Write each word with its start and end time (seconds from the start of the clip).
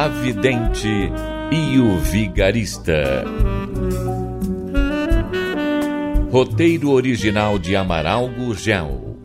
A 0.00 0.08
Vidente 0.08 1.12
e 1.52 1.78
o 1.78 1.98
Vigarista. 1.98 3.22
Roteiro 6.32 6.90
original 6.92 7.58
de 7.58 7.76
Amaral 7.76 8.26
Gurgel. 8.28 9.18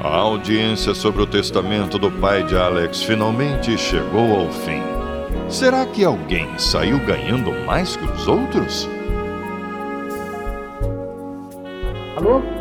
A 0.00 0.06
audiência 0.06 0.94
sobre 0.94 1.22
o 1.22 1.26
testamento 1.26 1.98
do 1.98 2.08
pai 2.08 2.44
de 2.44 2.56
Alex 2.56 3.02
finalmente 3.02 3.76
chegou 3.76 4.38
ao 4.38 4.52
fim. 4.52 4.80
Será 5.48 5.84
que 5.84 6.04
alguém 6.04 6.46
saiu 6.56 7.04
ganhando 7.04 7.50
mais 7.66 7.96
que 7.96 8.04
os 8.04 8.28
outros? 8.28 8.88
Alô? 12.16 12.57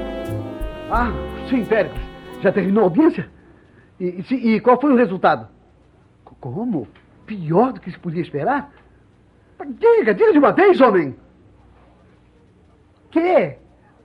Ah, 0.90 1.12
sim, 1.50 1.66
Péricles. 1.66 2.02
Já 2.42 2.52
terminou 2.52 2.84
a 2.84 2.88
audiência? 2.88 3.30
E, 4.00 4.24
e, 4.30 4.56
e 4.56 4.60
qual 4.62 4.80
foi 4.80 4.94
o 4.94 4.96
resultado? 4.96 5.48
Como? 6.40 6.88
Pior 7.26 7.74
do 7.74 7.82
que 7.82 7.92
se 7.92 8.00
podia 8.00 8.22
esperar? 8.22 8.72
Diga, 9.66 10.14
diga 10.14 10.32
de 10.32 10.40
uma 10.40 10.52
vez, 10.52 10.80
homem! 10.80 11.16
Que? 13.12 13.58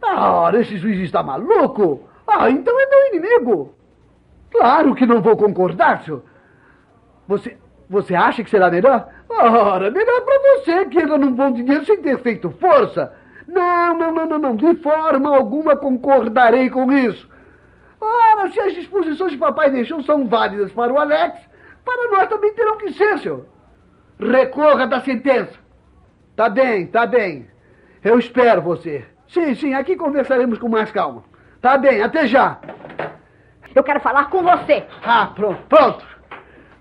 Ora, 0.03 0.61
esse 0.61 0.77
juiz 0.77 0.99
está 1.01 1.23
maluco! 1.23 2.09
Ah, 2.27 2.51
então 2.51 2.75
é 2.81 2.87
meu 2.87 3.07
inimigo! 3.09 3.75
Claro 4.51 4.95
que 4.95 5.07
não 5.07 5.23
vou 5.23 5.37
concordar, 5.37 6.03
senhor. 6.03 6.23
Você, 7.29 7.57
você 7.89 8.15
acha 8.15 8.43
que 8.43 8.51
será 8.51 8.71
melhor? 8.71 9.09
Ora, 9.29 9.91
melhor 9.91 10.21
para 10.23 10.39
você 10.39 10.87
que 10.87 10.99
entra 10.99 11.17
num 11.17 11.33
bom 11.33 11.53
dinheiro 11.53 11.85
sem 11.85 12.01
ter 12.03 12.19
feito 12.19 12.51
força. 12.51 13.15
Não, 13.47 13.97
não, 13.97 14.12
não, 14.12 14.27
não, 14.27 14.39
não. 14.39 14.57
De 14.57 14.75
forma 14.77 15.35
alguma 15.35 15.77
concordarei 15.77 16.71
com 16.71 16.91
isso. 16.93 17.29
Ora, 18.01 18.51
se 18.51 18.61
as 18.61 18.75
disposições 18.75 19.33
que 19.33 19.39
papai 19.39 19.71
deixou 19.71 20.03
são 20.03 20.27
válidas 20.27 20.73
para 20.73 20.93
o 20.93 20.98
Alex, 20.98 21.39
para 21.85 22.11
nós 22.11 22.29
também 22.29 22.53
terão 22.55 22.77
que 22.79 22.93
ser, 22.93 23.19
senhor. 23.19 23.47
Recorra 24.19 24.87
da 24.87 25.01
sentença. 25.01 25.55
Tá 26.37 26.48
bem, 26.48 26.87
tá 26.87 27.07
bem. 27.07 27.48
Eu 28.03 28.19
espero 28.19 28.63
você. 28.63 29.05
Sim, 29.29 29.55
sim, 29.55 29.75
aqui 29.75 29.97
conversaremos 29.97 30.59
com 30.59 30.69
mais 30.69 30.91
calma. 30.91 31.25
Tá 31.61 31.79
bem, 31.79 32.03
até 32.03 32.27
já. 32.27 32.59
Eu 33.75 33.83
quero 33.83 34.01
falar 34.01 34.29
com 34.29 34.43
você. 34.43 34.85
Ah, 35.05 35.31
pronto, 35.35 35.63
pronto. 35.69 36.05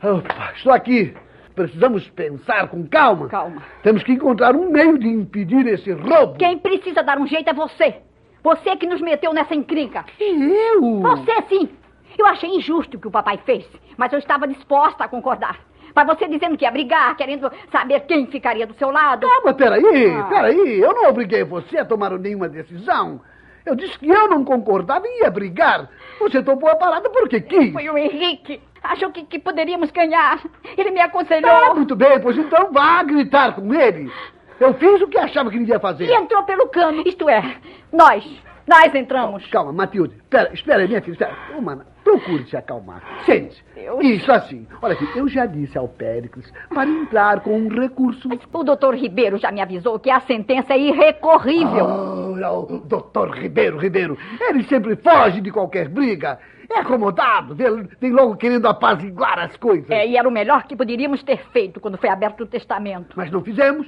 Opa, 0.04 0.52
estou 0.56 0.73
aqui. 0.73 1.16
Precisamos 1.56 2.08
pensar 2.10 2.68
com 2.70 2.88
calma. 2.88 3.28
Calma. 3.28 3.62
Temos 3.84 4.04
que 4.04 4.14
encontrar 4.14 4.56
um 4.56 4.70
meio 4.70 4.98
de 4.98 5.08
impedir 5.08 5.66
esse 5.68 5.92
roubo. 5.92 6.38
Quem 6.38 6.58
precisa 6.58 7.04
dar 7.04 7.18
um 7.20 7.28
jeito 7.28 7.50
é 7.50 7.54
você. 7.54 7.96
Você 8.44 8.76
que 8.76 8.88
nos 8.88 9.02
meteu 9.02 9.34
nessa 9.34 9.54
encrenca. 9.54 10.06
Eu? 10.20 11.00
Você 11.02 11.42
sim. 11.50 11.70
Eu 12.18 12.26
achei 12.26 12.50
injusto 12.50 12.98
o 12.98 13.00
que 13.00 13.08
o 13.08 13.11
papai 13.11 13.38
fez, 13.45 13.66
mas 13.98 14.11
eu 14.11 14.20
estava 14.20 14.48
disposta 14.48 15.04
a 15.04 15.08
concordar. 15.08 15.60
Mas 15.94 16.08
você 16.08 16.28
dizendo 16.28 16.58
que 16.58 16.64
ia 16.66 16.72
brigar, 16.72 17.16
querendo 17.17 17.52
saber 17.72 18.02
quem 18.02 18.26
ficaria 18.28 18.66
do 18.66 18.73
seu 18.76 18.90
lado. 18.92 19.28
Calma, 19.28 19.54
peraí, 19.54 20.10
Ah. 20.16 20.23
peraí. 20.23 20.80
Eu 20.80 20.94
não 20.94 21.10
obriguei 21.10 21.44
você 21.44 21.78
a 21.80 21.86
tomar 21.86 22.11
nenhuma 22.17 22.48
decisão. 22.48 23.22
Eu 23.66 23.76
disse 23.76 23.98
que 23.98 24.08
eu 24.08 24.27
não 24.27 24.44
concordava 24.44 25.05
e 25.08 25.22
ia 25.22 25.30
brigar. 25.30 25.89
Você 26.20 26.42
topou 26.42 26.70
a 26.70 26.76
parada 26.76 27.10
porque 27.10 27.42
quis. 27.42 27.72
Foi 27.72 27.89
o 27.89 27.98
Henrique. 27.98 28.61
Achou 28.83 29.11
que, 29.11 29.23
que 29.23 29.39
poderíamos 29.39 29.92
ganhar. 29.92 30.42
Ele 30.77 30.92
me 30.92 30.99
aconselhou. 30.99 31.52
Ah, 31.52 31.73
muito 31.73 31.95
bem, 31.95 32.20
pois 32.20 32.38
então 32.38 32.72
vá 32.72 33.04
gritar 33.04 33.55
com 33.55 33.73
ele. 33.73 34.11
Eu 34.60 34.73
fiz 34.76 35.02
o 35.02 35.08
que 35.08 35.17
achava 35.17 35.49
que 35.49 35.58
ele 35.58 35.66
ia 35.66 35.80
fazer. 35.80 36.05
E 36.05 36.14
entrou 36.14 36.44
pelo 36.44 36.67
cano. 36.70 37.04
Isto 37.05 37.30
é, 37.30 37.58
nós. 37.92 38.23
Nós 38.67 38.94
entramos. 38.94 39.45
Calma, 39.48 39.72
Matilde. 39.72 40.16
Espera, 40.16 40.54
espera 40.54 40.82
aí, 40.82 40.88
minha 40.88 41.02
filha. 41.02 41.14
Espera. 41.14 41.36
Ô, 41.55 41.61
mana, 41.61 41.86
procure 42.04 42.45
se 42.45 42.58
acalmar. 42.58 43.02
Sente-se. 43.26 43.62
Deus. 43.76 44.04
Isso 44.04 44.32
assim. 44.32 44.67
Olha 44.82 44.94
aqui, 44.94 45.08
eu 45.16 45.28
já 45.28 45.45
disse 45.45 45.78
ao 45.78 45.88
Péricles 45.88 46.52
para 46.70 46.89
entrar 46.89 47.42
com 47.42 47.58
um 47.58 47.67
recurso. 47.67 48.30
O 48.54 48.64
doutor 48.64 48.95
Ribeiro 48.95 49.38
já 49.38 49.52
me 49.52 49.62
avisou 49.62 50.00
que 50.00 50.10
a 50.10 50.20
sentença 50.22 50.73
é 50.73 50.80
irrecorrível. 50.80 51.86
Ora, 51.86 52.52
o 52.52 52.80
doutor 52.80 53.32
Ribeiro, 53.32 53.78
Ribeiro. 53.78 54.17
Ele 54.40 54.64
sempre 54.64 54.95
foge 54.95 55.42
de 55.42 55.52
qualquer 55.52 55.88
briga. 55.88 56.40
É 56.70 56.80
acomodado, 56.80 57.54
vem, 57.54 57.90
vem 58.00 58.11
logo 58.11 58.38
querendo 58.38 58.66
apaziguar 58.66 59.38
as 59.40 59.58
coisas. 59.58 59.90
É, 59.90 60.08
e 60.08 60.16
era 60.16 60.28
o 60.28 60.32
melhor 60.32 60.64
que 60.64 60.76
poderíamos 60.76 61.22
ter 61.22 61.38
feito 61.52 61.82
quando 61.82 61.98
foi 61.98 62.08
aberto 62.08 62.42
o 62.42 62.48
testamento. 62.48 63.14
Mas 63.17 63.30
não 63.30 63.44
fizemos. 63.44 63.86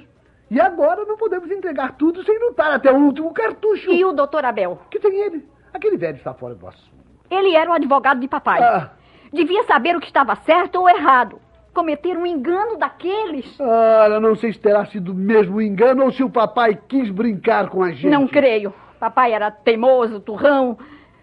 E 0.52 0.60
agora 0.60 1.06
não 1.06 1.16
podemos 1.16 1.50
entregar 1.50 1.96
tudo 1.96 2.24
sem 2.26 2.38
lutar 2.40 2.72
até 2.72 2.92
o 2.92 2.98
último 2.98 3.34
cartucho. 3.34 3.90
E 3.92 4.04
o 4.04 4.12
doutor 4.12 4.44
Abel? 4.44 4.80
Que 4.92 5.00
tem 5.00 5.16
ele? 5.16 5.46
Aquele 5.74 5.98
velho 5.98 6.18
está 6.18 6.34
fora 6.34 6.54
do 6.54 6.68
assunto. 6.68 6.93
Ele 7.34 7.56
era 7.56 7.70
o 7.70 7.74
advogado 7.74 8.20
de 8.20 8.28
papai. 8.28 8.62
Ah. 8.62 8.90
Devia 9.32 9.64
saber 9.64 9.96
o 9.96 10.00
que 10.00 10.08
estava 10.08 10.36
certo 10.36 10.80
ou 10.80 10.90
errado. 10.90 11.40
Cometer 11.74 12.16
um 12.16 12.26
engano 12.26 12.78
daqueles. 12.78 13.60
Ora, 13.60 14.20
não 14.20 14.36
sei 14.36 14.54
se 14.54 14.60
terá 14.60 14.86
sido 14.86 15.14
mesmo 15.14 15.60
engano 15.60 16.04
ou 16.04 16.12
se 16.12 16.24
o 16.24 16.30
papai 16.30 16.78
quis 16.88 17.10
brincar 17.10 17.70
com 17.70 17.82
a 17.82 17.92
gente. 17.92 18.10
Não 18.10 18.28
creio. 18.28 18.72
Papai 19.00 19.34
era 19.34 19.50
teimoso, 19.50 20.20
turrão. 20.20 20.78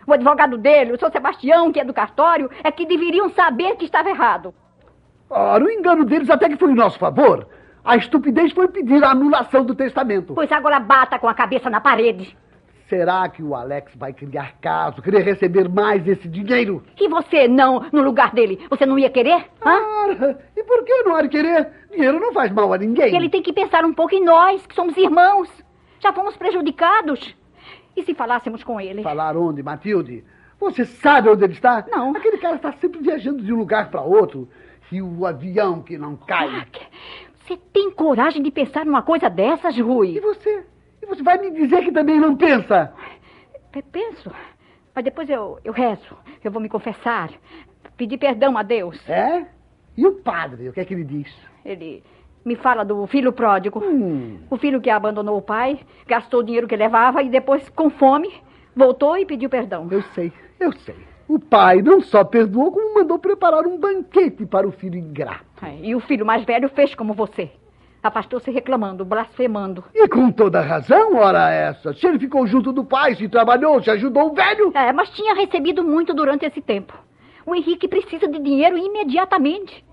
O 0.04 0.12
advogado 0.12 0.58
dele, 0.58 0.92
o 0.92 0.98
seu 0.98 1.10
Sebastião, 1.10 1.70
que 1.70 1.78
é 1.78 1.84
do 1.84 1.94
cartório, 1.94 2.50
é 2.64 2.72
que 2.72 2.84
deveriam 2.84 3.30
saber 3.30 3.76
que 3.76 3.84
estava 3.84 4.10
errado. 4.10 4.52
Ora, 5.28 5.62
o 5.62 5.70
engano 5.70 6.04
deles 6.04 6.28
até 6.28 6.48
que 6.48 6.56
foi 6.56 6.72
em 6.72 6.74
nosso 6.74 6.98
favor. 6.98 7.46
A 7.84 7.96
estupidez 7.96 8.52
foi 8.52 8.66
pedir 8.66 9.02
a 9.04 9.12
anulação 9.12 9.64
do 9.64 9.74
testamento. 9.74 10.34
Pois 10.34 10.50
agora 10.50 10.80
bata 10.80 11.18
com 11.18 11.28
a 11.28 11.34
cabeça 11.34 11.70
na 11.70 11.80
parede. 11.80 12.36
Será 12.90 13.28
que 13.28 13.40
o 13.40 13.54
Alex 13.54 13.94
vai 13.94 14.12
criar 14.12 14.56
caso, 14.60 15.00
querer 15.00 15.22
receber 15.22 15.68
mais 15.68 16.06
esse 16.08 16.26
dinheiro? 16.26 16.82
E 17.00 17.08
você 17.08 17.46
não, 17.46 17.86
no 17.92 18.02
lugar 18.02 18.34
dele, 18.34 18.58
você 18.68 18.84
não 18.84 18.98
ia 18.98 19.08
querer? 19.08 19.46
Hã? 19.64 20.36
E 20.56 20.64
por 20.64 20.82
que 20.84 21.02
não 21.04 21.22
de 21.22 21.28
querer? 21.28 21.70
Dinheiro 21.92 22.18
não 22.18 22.32
faz 22.32 22.50
mal 22.50 22.72
a 22.72 22.78
ninguém. 22.78 23.14
Ele 23.14 23.28
tem 23.28 23.42
que 23.42 23.52
pensar 23.52 23.84
um 23.84 23.94
pouco 23.94 24.12
em 24.16 24.24
nós, 24.24 24.66
que 24.66 24.74
somos 24.74 24.96
irmãos. 24.96 25.48
Já 26.00 26.12
fomos 26.12 26.36
prejudicados. 26.36 27.32
E 27.96 28.02
se 28.02 28.12
falássemos 28.12 28.64
com 28.64 28.80
ele? 28.80 29.04
Falar 29.04 29.36
onde, 29.36 29.62
Matilde? 29.62 30.24
Você 30.58 30.84
sabe 30.84 31.28
onde 31.28 31.44
ele 31.44 31.52
está? 31.52 31.86
Não. 31.92 32.10
Aquele 32.10 32.38
cara 32.38 32.56
está 32.56 32.72
sempre 32.72 33.00
viajando 33.00 33.40
de 33.44 33.52
um 33.52 33.56
lugar 33.58 33.88
para 33.88 34.00
outro. 34.02 34.48
E 34.90 35.00
o 35.00 35.24
avião 35.24 35.80
que 35.80 35.96
não 35.96 36.16
cai. 36.16 36.48
Ah, 36.48 36.66
Você 37.44 37.56
tem 37.72 37.88
coragem 37.92 38.42
de 38.42 38.50
pensar 38.50 38.84
numa 38.84 39.02
coisa 39.02 39.30
dessas, 39.30 39.78
Rui? 39.78 40.16
E 40.16 40.20
você? 40.20 40.64
Você 41.10 41.22
vai 41.22 41.36
me 41.38 41.50
dizer 41.50 41.84
que 41.84 41.92
também 41.92 42.18
não 42.18 42.36
pensa? 42.36 42.92
Pe- 43.70 43.82
Penso. 43.82 44.30
Mas 44.94 45.04
depois 45.04 45.28
eu, 45.28 45.58
eu 45.64 45.72
rezo. 45.72 46.16
Eu 46.42 46.50
vou 46.50 46.60
me 46.62 46.68
confessar. 46.68 47.30
Pedir 47.96 48.16
perdão 48.18 48.56
a 48.56 48.62
Deus. 48.62 48.98
É? 49.08 49.44
E 49.96 50.06
o 50.06 50.12
padre, 50.14 50.68
o 50.68 50.72
que 50.72 50.80
é 50.80 50.84
que 50.84 50.94
ele 50.94 51.04
diz? 51.04 51.30
Ele 51.64 52.02
me 52.44 52.56
fala 52.56 52.84
do 52.84 53.06
filho 53.06 53.32
pródigo. 53.32 53.80
Hum. 53.84 54.38
O 54.50 54.56
filho 54.56 54.80
que 54.80 54.88
abandonou 54.88 55.36
o 55.36 55.42
pai, 55.42 55.78
gastou 56.06 56.40
o 56.40 56.42
dinheiro 56.42 56.66
que 56.66 56.76
levava 56.76 57.22
e 57.22 57.28
depois, 57.28 57.68
com 57.70 57.90
fome, 57.90 58.32
voltou 58.74 59.18
e 59.18 59.26
pediu 59.26 59.50
perdão. 59.50 59.86
Eu 59.90 60.02
sei, 60.14 60.32
eu 60.58 60.72
sei. 60.72 60.96
O 61.28 61.38
pai 61.38 61.82
não 61.82 62.00
só 62.00 62.24
perdoou, 62.24 62.72
como 62.72 62.94
mandou 62.94 63.18
preparar 63.18 63.66
um 63.66 63.78
banquete 63.78 64.46
para 64.46 64.66
o 64.66 64.72
filho 64.72 64.96
ingrato. 64.96 65.44
É, 65.64 65.76
E 65.82 65.94
o 65.94 66.00
filho 66.00 66.24
mais 66.26 66.42
velho 66.44 66.68
fez 66.70 66.94
como 66.94 67.12
você. 67.14 67.50
Afastou-se 68.02 68.50
reclamando, 68.50 69.04
blasfemando. 69.04 69.84
E 69.94 70.08
com 70.08 70.30
toda 70.30 70.60
razão, 70.60 71.16
ora 71.16 71.50
essa. 71.50 71.92
Se 71.92 72.06
ele 72.06 72.18
ficou 72.18 72.46
junto 72.46 72.72
do 72.72 72.84
pai, 72.84 73.14
se 73.14 73.28
trabalhou, 73.28 73.82
se 73.82 73.90
ajudou 73.90 74.30
o 74.30 74.34
velho. 74.34 74.72
É, 74.74 74.92
mas 74.92 75.10
tinha 75.10 75.34
recebido 75.34 75.84
muito 75.84 76.14
durante 76.14 76.46
esse 76.46 76.62
tempo. 76.62 76.94
O 77.44 77.54
Henrique 77.54 77.88
precisa 77.88 78.26
de 78.26 78.38
dinheiro 78.38 78.78
imediatamente. 78.78 79.84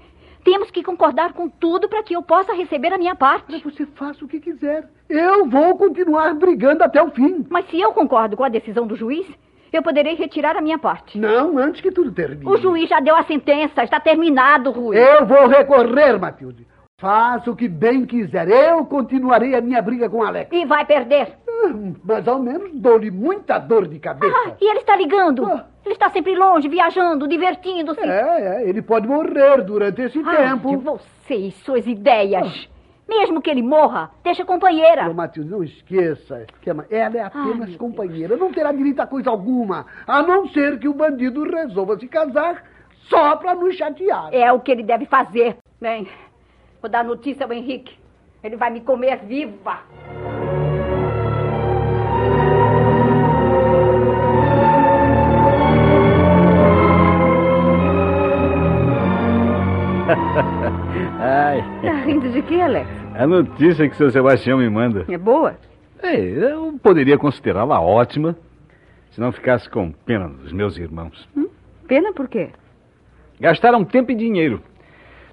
Temos 0.44 0.71
que 0.71 0.81
concordar 0.81 1.33
com 1.33 1.50
tudo 1.50 1.89
para 1.89 2.04
que 2.04 2.15
eu 2.15 2.21
possa 2.21 2.54
receber 2.54 2.94
a 2.94 2.98
minha 2.98 3.15
parte. 3.15 3.51
Mas 3.51 3.62
você 3.62 3.86
faça 3.86 4.24
o 4.24 4.27
que 4.27 4.39
quiser. 4.39 4.88
Eu 5.09 5.45
vou 5.45 5.77
continuar 5.77 6.33
brigando 6.36 6.83
até 6.83 7.04
o 7.04 7.12
fim. 7.12 7.45
Mas 7.50 7.69
se 7.69 7.80
eu 7.80 7.92
concordo 7.92 8.38
com 8.38 8.45
a 8.45 8.50
decisão 8.50 8.88
do 8.88 8.95
juiz, 8.95 9.27
eu 9.74 9.83
poderei 9.83 10.15
retirar 10.15 10.56
a 10.56 10.62
minha 10.62 10.77
parte. 10.77 11.18
Não 11.18 11.57
antes 11.57 11.81
que 11.81 11.92
tudo 11.92 12.12
termine. 12.13 12.50
O 12.50 12.56
juiz 12.56 12.88
já 12.88 13.01
deu 13.01 13.15
a 13.15 13.24
sentença, 13.24 13.83
está 13.83 14.00
terminado, 14.00 14.71
Rui. 14.71 14.98
Eu 14.98 15.25
vou 15.25 15.48
recorrer, 15.48 16.18
Matilde. 16.18 16.65
Faça 17.07 17.51
o 17.51 17.55
que 17.55 17.67
bem 17.67 18.07
quiser. 18.07 18.49
Eu 18.49 18.83
continuarei 18.83 19.53
a 19.53 19.61
minha 19.61 19.79
briga 19.83 20.09
com 20.09 20.23
Alex. 20.23 20.49
E 20.51 20.65
vai 20.65 20.83
perder. 20.83 21.31
Ah, 21.47 21.71
Mas 22.03 22.27
ao 22.27 22.39
menos 22.39 22.71
dou-lhe 22.73 23.11
muita 23.11 23.59
dor 23.59 23.88
de 23.88 23.99
cabeça. 23.99 24.35
Ah, 24.35 24.53
e 24.59 24.67
ele 24.67 24.79
está 24.79 24.95
ligando. 24.95 25.45
Ah. 25.45 25.67
Ele 25.85 25.94
está 25.94 26.09
sempre 26.09 26.35
longe, 26.35 26.67
viajando, 26.67 27.27
divertindo-se. 27.27 28.01
É, 28.01 28.63
é, 28.63 28.67
ele 28.67 28.81
pode 28.81 29.07
morrer 29.07 29.61
durante 29.61 30.01
esse 30.01 30.19
Ai, 30.25 30.38
tempo. 30.49 30.69
de 30.69 30.77
você 30.77 31.35
e 31.35 31.51
suas 31.51 31.85
ideias. 31.85 32.67
Mesmo 33.07 33.44
que 33.44 33.51
ele 33.51 33.61
morra, 33.61 34.09
deixa 34.23 34.44
companheira. 34.44 35.07
Ô, 35.07 35.13
Matheus, 35.13 35.47
não 35.47 35.63
esqueça 35.63 36.47
que 36.63 36.69
ela 36.71 36.83
é 36.89 37.03
apenas 37.21 37.69
meu 37.69 37.77
companheira. 37.77 38.35
Não 38.35 38.51
terá 38.51 38.71
direito 38.71 38.99
a 39.01 39.05
coisa 39.05 39.29
alguma, 39.29 39.85
a 40.07 40.23
não 40.23 40.47
ser 40.47 40.79
que 40.79 40.88
o 40.88 40.95
bandido 40.95 41.44
resolva 41.44 41.95
se 41.99 42.07
casar 42.07 42.63
só 43.07 43.35
pra 43.35 43.53
nos 43.53 43.75
chatear. 43.75 44.29
É 44.31 44.51
o 44.51 44.59
que 44.59 44.71
ele 44.71 44.81
deve 44.83 45.05
fazer. 45.05 45.57
Bem, 45.79 46.07
vou 46.81 46.89
dar 46.89 47.03
notícia 47.03 47.45
ao 47.45 47.53
Henrique. 47.53 47.97
Ele 48.44 48.56
vai 48.56 48.69
me 48.69 48.81
comer 48.81 49.18
viva. 49.25 49.79
Ai, 61.19 61.62
Tá 61.81 61.94
rindo 62.06 62.29
de 62.29 62.41
quê, 62.41 62.62
Alex? 62.62 62.88
a 63.15 63.25
notícia 63.27 63.89
que 63.89 63.95
seu 63.95 64.09
Sebastião 64.12 64.57
me 64.59 64.69
manda. 64.69 65.06
É 65.12 65.18
boa? 65.18 65.56
É, 66.01 66.15
eu 66.19 66.77
poderia 66.81 67.18
considerá-la 67.18 67.81
ótima 67.81 68.35
se 69.12 69.19
não 69.19 69.31
ficasse 69.31 69.68
com 69.69 69.91
pena 69.91 70.27
dos 70.30 70.51
meus 70.53 70.77
irmãos. 70.77 71.27
Pena 71.88 72.13
por 72.13 72.27
quê? 72.27 72.50
Gastaram 73.39 73.83
tempo 73.83 74.12
e 74.12 74.15
dinheiro. 74.15 74.62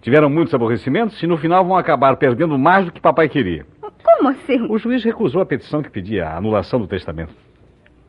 Tiveram 0.05 0.29
muitos 0.29 0.53
aborrecimentos 0.53 1.21
e 1.23 1.27
no 1.27 1.39
final 1.39 1.65
vão 1.65 1.79
acabar 1.79 2.15
perdendo 2.19 2.59
mais 2.59 2.85
do 2.85 2.93
que 2.93 3.01
papai 3.01 3.27
queria. 3.27 3.65
Como 3.81 4.29
assim? 4.29 4.61
O 4.69 4.77
juiz 4.77 5.03
recusou 5.03 5.41
a 5.41 5.47
petição 5.47 5.83
que 5.83 5.89
pedia 5.89 6.29
a 6.29 6.37
anulação 6.37 6.79
do 6.79 6.87
testamento. 6.87 7.35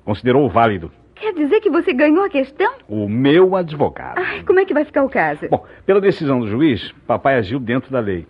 Considerou 0.04 0.50
válido. 0.50 0.92
Quer 1.16 1.34
dizer 1.34 1.62
que 1.62 1.70
você 1.70 1.94
ganhou 1.94 2.26
a 2.26 2.30
questão? 2.30 2.74
O 2.90 3.08
meu 3.08 3.56
advogado. 3.56 4.18
Ai, 4.18 4.44
como 4.44 4.60
é 4.60 4.66
que 4.66 4.74
vai 4.74 4.84
ficar 4.84 5.06
o 5.06 5.10
caso? 5.10 5.48
Bom, 5.50 5.66
pela 5.86 6.02
decisão 6.02 6.42
do 6.42 6.50
juiz, 6.50 6.92
papai 7.08 7.36
agiu 7.36 7.62
dentro 7.62 7.90
da 7.90 8.02
lei. 8.02 8.28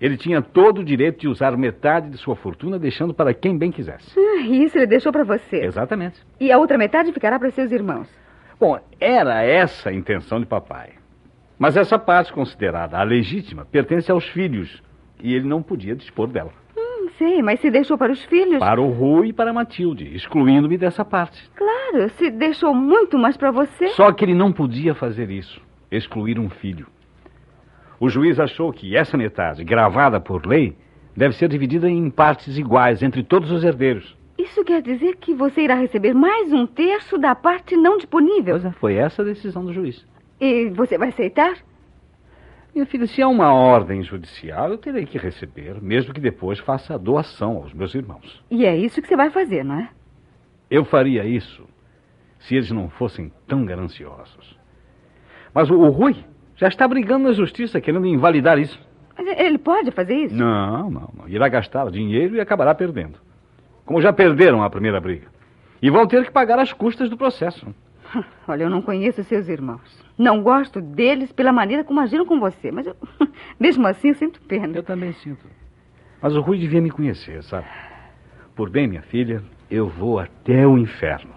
Ele 0.00 0.16
tinha 0.16 0.40
todo 0.40 0.78
o 0.78 0.84
direito 0.84 1.18
de 1.18 1.26
usar 1.26 1.56
metade 1.56 2.10
de 2.10 2.18
sua 2.18 2.36
fortuna, 2.36 2.78
deixando 2.78 3.12
para 3.12 3.34
quem 3.34 3.58
bem 3.58 3.72
quisesse. 3.72 4.14
Ah, 4.16 4.42
isso 4.42 4.78
ele 4.78 4.86
deixou 4.86 5.10
pra 5.10 5.24
você. 5.24 5.56
Exatamente. 5.64 6.24
E 6.38 6.52
a 6.52 6.58
outra 6.58 6.78
metade 6.78 7.12
ficará 7.12 7.36
para 7.36 7.50
seus 7.50 7.72
irmãos. 7.72 8.08
Bom, 8.60 8.78
era 9.00 9.42
essa 9.42 9.88
a 9.88 9.92
intenção 9.92 10.38
de 10.38 10.46
papai. 10.46 10.97
Mas 11.58 11.76
essa 11.76 11.98
parte 11.98 12.32
considerada 12.32 12.98
a 12.98 13.02
legítima 13.02 13.64
pertence 13.64 14.10
aos 14.10 14.24
filhos. 14.28 14.82
E 15.20 15.34
ele 15.34 15.48
não 15.48 15.62
podia 15.62 15.96
dispor 15.96 16.28
dela. 16.28 16.52
Hum, 16.76 17.08
sei, 17.18 17.42
mas 17.42 17.60
se 17.60 17.70
deixou 17.70 17.98
para 17.98 18.12
os 18.12 18.24
filhos? 18.24 18.58
Para 18.60 18.80
o 18.80 18.90
Rui 18.90 19.28
e 19.28 19.32
para 19.32 19.50
a 19.50 19.54
Matilde, 19.54 20.14
excluindo-me 20.14 20.78
dessa 20.78 21.04
parte. 21.04 21.50
Claro, 21.56 22.08
se 22.10 22.30
deixou 22.30 22.72
muito 22.72 23.18
mais 23.18 23.36
para 23.36 23.50
você. 23.50 23.88
Só 23.88 24.12
que 24.12 24.24
ele 24.24 24.34
não 24.34 24.52
podia 24.52 24.94
fazer 24.94 25.30
isso 25.30 25.60
excluir 25.90 26.38
um 26.38 26.48
filho. 26.48 26.86
O 28.00 28.08
juiz 28.08 28.38
achou 28.38 28.72
que 28.72 28.96
essa 28.96 29.16
metade, 29.16 29.64
gravada 29.64 30.20
por 30.20 30.46
lei, 30.46 30.76
deve 31.16 31.34
ser 31.34 31.48
dividida 31.48 31.88
em 31.88 32.10
partes 32.10 32.56
iguais 32.56 33.02
entre 33.02 33.22
todos 33.22 33.50
os 33.50 33.64
herdeiros. 33.64 34.16
Isso 34.38 34.62
quer 34.64 34.80
dizer 34.80 35.16
que 35.16 35.34
você 35.34 35.62
irá 35.62 35.74
receber 35.74 36.14
mais 36.14 36.52
um 36.52 36.64
terço 36.64 37.18
da 37.18 37.34
parte 37.34 37.76
não 37.76 37.96
disponível. 37.96 38.54
Pois 38.54 38.64
é, 38.64 38.70
foi 38.72 38.94
essa 38.94 39.22
a 39.22 39.24
decisão 39.24 39.64
do 39.64 39.72
juiz. 39.72 40.06
E 40.40 40.68
você 40.70 40.96
vai 40.96 41.08
aceitar? 41.08 41.56
Minha 42.74 42.86
filha, 42.86 43.06
se 43.06 43.20
há 43.20 43.28
uma 43.28 43.52
ordem 43.52 44.02
judicial, 44.02 44.70
eu 44.70 44.78
terei 44.78 45.04
que 45.04 45.18
receber, 45.18 45.80
mesmo 45.82 46.14
que 46.14 46.20
depois 46.20 46.58
faça 46.58 46.94
a 46.94 46.98
doação 46.98 47.56
aos 47.56 47.72
meus 47.72 47.94
irmãos. 47.94 48.44
E 48.50 48.64
é 48.64 48.76
isso 48.76 49.00
que 49.02 49.08
você 49.08 49.16
vai 49.16 49.30
fazer, 49.30 49.64
não 49.64 49.80
é? 49.80 49.90
Eu 50.70 50.84
faria 50.84 51.24
isso 51.24 51.66
se 52.38 52.54
eles 52.54 52.70
não 52.70 52.88
fossem 52.88 53.32
tão 53.46 53.64
gananciosos. 53.64 54.56
Mas 55.52 55.70
o, 55.70 55.74
o 55.74 55.88
Rui 55.90 56.16
já 56.54 56.68
está 56.68 56.86
brigando 56.86 57.24
na 57.24 57.32
justiça, 57.32 57.80
querendo 57.80 58.06
invalidar 58.06 58.58
isso. 58.58 58.78
Mas 59.16 59.26
ele 59.38 59.58
pode 59.58 59.90
fazer 59.90 60.14
isso? 60.14 60.36
Não, 60.36 60.90
não, 60.90 61.10
não. 61.16 61.28
Irá 61.28 61.48
gastar 61.48 61.90
dinheiro 61.90 62.36
e 62.36 62.40
acabará 62.40 62.74
perdendo. 62.74 63.18
Como 63.84 64.00
já 64.00 64.12
perderam 64.12 64.62
a 64.62 64.70
primeira 64.70 65.00
briga. 65.00 65.26
E 65.80 65.90
vão 65.90 66.06
ter 66.06 66.24
que 66.24 66.30
pagar 66.30 66.58
as 66.58 66.72
custas 66.72 67.08
do 67.08 67.16
processo. 67.16 67.66
Olha, 68.46 68.64
eu 68.64 68.70
não 68.70 68.82
conheço 68.82 69.22
seus 69.24 69.48
irmãos. 69.48 70.04
Não 70.16 70.42
gosto 70.42 70.80
deles 70.80 71.32
pela 71.32 71.52
maneira 71.52 71.84
como 71.84 72.00
agiram 72.00 72.26
com 72.26 72.40
você, 72.40 72.70
mas 72.70 72.86
eu, 72.86 72.96
mesmo 73.58 73.86
assim 73.86 74.08
eu 74.08 74.14
sinto 74.14 74.40
pena. 74.42 74.76
Eu 74.76 74.82
também 74.82 75.12
sinto. 75.12 75.46
Mas 76.20 76.34
o 76.34 76.40
Rui 76.40 76.58
devia 76.58 76.80
me 76.80 76.90
conhecer, 76.90 77.42
sabe? 77.44 77.66
Por 78.56 78.70
bem, 78.70 78.88
minha 78.88 79.02
filha, 79.02 79.42
eu 79.70 79.88
vou 79.88 80.18
até 80.18 80.66
o 80.66 80.76
inferno. 80.76 81.32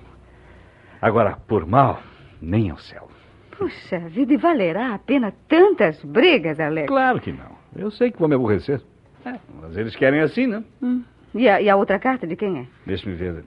Agora, 1.01 1.37
por 1.47 1.65
mal, 1.65 2.01
nem 2.41 2.71
ao 2.71 2.77
céu. 2.77 3.07
Puxa 3.51 3.99
vida, 3.99 4.33
e 4.33 4.37
valerá 4.37 4.95
a 4.95 4.99
pena 4.99 5.31
tantas 5.47 6.03
brigas, 6.03 6.59
Alex? 6.59 6.87
Claro 6.87 7.19
que 7.21 7.31
não. 7.31 7.55
Eu 7.75 7.91
sei 7.91 8.11
que 8.11 8.17
vou 8.17 8.27
me 8.27 8.35
aborrecer. 8.35 8.81
É, 9.23 9.35
mas 9.61 9.77
eles 9.77 9.95
querem 9.95 10.21
assim, 10.21 10.47
né? 10.47 10.63
Hum. 10.81 11.03
E, 11.33 11.47
a, 11.47 11.61
e 11.61 11.69
a 11.69 11.75
outra 11.75 11.99
carta 11.99 12.25
de 12.25 12.35
quem 12.35 12.59
é? 12.59 12.65
Deixa-me 12.85 13.15
ver. 13.15 13.43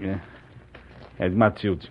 É, 0.00 0.18
é 1.18 1.28
de 1.28 1.36
Matilde. 1.36 1.90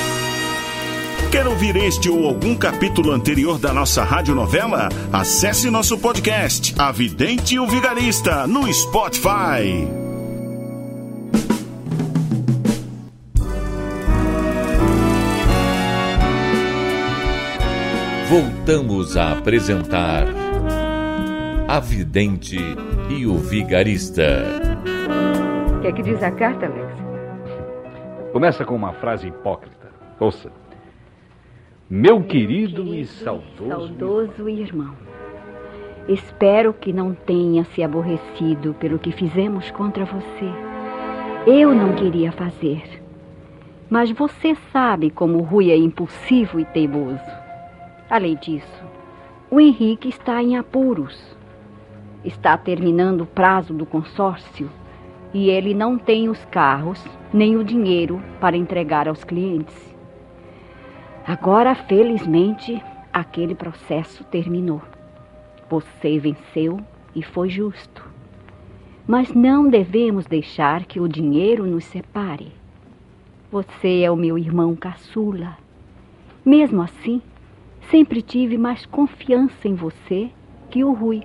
Quer 1.31 1.47
ouvir 1.47 1.77
este 1.77 2.09
ou 2.09 2.27
algum 2.27 2.57
capítulo 2.57 3.09
anterior 3.09 3.57
da 3.57 3.73
nossa 3.73 4.03
radionovela? 4.03 4.89
Acesse 5.13 5.71
nosso 5.71 5.97
podcast, 5.97 6.75
A 6.77 6.91
Vidente 6.91 7.55
e 7.55 7.59
o 7.59 7.65
Vigarista, 7.65 8.45
no 8.45 8.71
Spotify. 8.71 9.87
Voltamos 18.27 19.15
a 19.15 19.31
apresentar 19.31 20.25
A 21.69 21.79
Vidente 21.79 22.57
e 23.09 23.25
o 23.25 23.37
Vigarista. 23.37 24.43
O 25.77 25.79
que 25.79 25.87
é 25.87 25.91
que 25.93 26.03
diz 26.03 26.21
a 26.21 26.31
carta, 26.31 26.65
Alex? 26.65 26.93
Começa 28.33 28.65
com 28.65 28.75
uma 28.75 28.91
frase 28.95 29.27
hipócrita. 29.27 29.87
Ouça. 30.19 30.60
Meu 31.93 32.23
querido 32.23 32.95
e 32.95 33.05
saudoso. 33.05 33.67
Saudoso 33.67 34.47
irmão. 34.47 34.95
Espero 36.07 36.73
que 36.73 36.93
não 36.93 37.13
tenha 37.13 37.65
se 37.65 37.83
aborrecido 37.83 38.73
pelo 38.75 38.97
que 38.97 39.11
fizemos 39.11 39.69
contra 39.71 40.05
você. 40.05 40.49
Eu 41.45 41.75
não 41.75 41.93
queria 41.93 42.31
fazer. 42.31 43.03
Mas 43.89 44.09
você 44.09 44.55
sabe 44.71 45.09
como 45.09 45.39
o 45.39 45.43
Rui 45.43 45.69
é 45.69 45.75
impulsivo 45.75 46.61
e 46.61 46.63
teimoso. 46.63 47.19
Além 48.09 48.37
disso, 48.37 48.85
o 49.49 49.59
Henrique 49.59 50.07
está 50.07 50.41
em 50.41 50.55
apuros. 50.55 51.35
Está 52.23 52.57
terminando 52.57 53.23
o 53.23 53.27
prazo 53.27 53.73
do 53.73 53.85
consórcio 53.85 54.69
e 55.33 55.49
ele 55.49 55.73
não 55.73 55.97
tem 55.97 56.29
os 56.29 56.45
carros 56.45 57.05
nem 57.33 57.57
o 57.57 57.65
dinheiro 57.65 58.23
para 58.39 58.55
entregar 58.55 59.09
aos 59.09 59.25
clientes. 59.25 59.90
Agora, 61.25 61.75
felizmente, 61.75 62.83
aquele 63.13 63.53
processo 63.53 64.23
terminou. 64.23 64.81
Você 65.69 66.17
venceu 66.17 66.79
e 67.15 67.21
foi 67.21 67.49
justo. 67.49 68.03
Mas 69.07 69.33
não 69.33 69.69
devemos 69.69 70.25
deixar 70.25 70.85
que 70.85 70.99
o 70.99 71.07
dinheiro 71.07 71.65
nos 71.65 71.85
separe. 71.85 72.51
Você 73.51 74.01
é 74.01 74.09
o 74.09 74.15
meu 74.15 74.37
irmão 74.37 74.75
caçula. 74.75 75.57
Mesmo 76.43 76.81
assim, 76.81 77.21
sempre 77.91 78.21
tive 78.21 78.57
mais 78.57 78.85
confiança 78.85 79.67
em 79.67 79.75
você 79.75 80.29
que 80.69 80.83
o 80.83 80.91
Rui. 80.91 81.21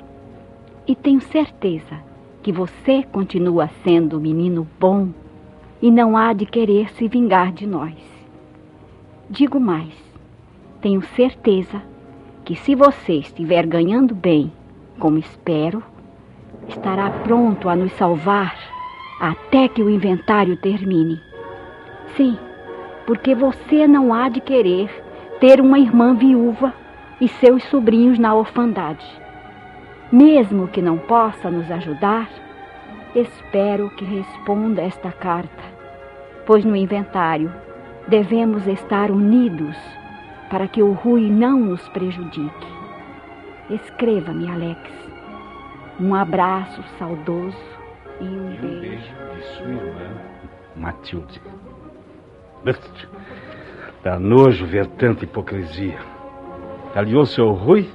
E 0.86 0.94
tenho 0.94 1.20
certeza 1.20 2.04
que 2.42 2.52
você 2.52 3.02
continua 3.02 3.68
sendo 3.82 4.18
um 4.18 4.20
menino 4.20 4.68
bom 4.78 5.08
e 5.80 5.90
não 5.90 6.16
há 6.16 6.32
de 6.32 6.44
querer 6.44 6.90
se 6.92 7.08
vingar 7.08 7.50
de 7.52 7.66
nós. 7.66 8.15
Digo 9.28 9.58
mais, 9.58 9.92
tenho 10.80 11.02
certeza 11.02 11.82
que 12.44 12.54
se 12.54 12.76
você 12.76 13.14
estiver 13.14 13.66
ganhando 13.66 14.14
bem, 14.14 14.52
como 15.00 15.18
espero, 15.18 15.82
estará 16.68 17.10
pronto 17.10 17.68
a 17.68 17.74
nos 17.74 17.90
salvar 17.94 18.56
até 19.20 19.66
que 19.66 19.82
o 19.82 19.90
inventário 19.90 20.56
termine. 20.56 21.20
Sim, 22.16 22.38
porque 23.04 23.34
você 23.34 23.88
não 23.88 24.14
há 24.14 24.28
de 24.28 24.40
querer 24.40 24.88
ter 25.40 25.60
uma 25.60 25.80
irmã 25.80 26.14
viúva 26.14 26.72
e 27.20 27.26
seus 27.26 27.64
sobrinhos 27.64 28.20
na 28.20 28.32
orfandade. 28.32 29.04
Mesmo 30.12 30.68
que 30.68 30.80
não 30.80 30.98
possa 30.98 31.50
nos 31.50 31.68
ajudar, 31.68 32.30
espero 33.12 33.90
que 33.90 34.04
responda 34.04 34.82
esta 34.82 35.10
carta, 35.10 35.64
pois 36.46 36.64
no 36.64 36.76
inventário 36.76 37.52
devemos 38.08 38.66
estar 38.66 39.10
unidos 39.10 39.76
para 40.50 40.68
que 40.68 40.82
o 40.82 40.92
Rui 40.92 41.28
não 41.30 41.58
nos 41.58 41.88
prejudique. 41.88 42.66
Escreva-me, 43.70 44.48
Alex. 44.48 44.80
Um 45.98 46.14
abraço 46.14 46.82
saudoso 46.98 47.56
e 48.20 48.24
um 48.24 48.52
E 48.52 48.58
um 48.58 48.60
beijo. 48.60 48.80
beijo 48.80 49.14
de 49.34 49.42
sua 49.56 49.68
irmã, 49.68 50.20
Matilde. 50.76 51.40
Dá 54.04 54.18
nojo 54.20 54.66
ver 54.66 54.86
tanta 54.86 55.24
hipocrisia. 55.24 55.98
Aliou-se 56.94 57.40
ao 57.40 57.52
Rui 57.52 57.90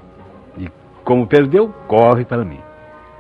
e, 0.58 0.68
como 1.06 1.26
perdeu, 1.26 1.70
corre 1.88 2.26
para 2.26 2.44
mim. 2.44 2.60